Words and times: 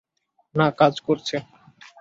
না, 0.55 0.67
কাজ 0.71 0.93
করছে। 1.01 1.35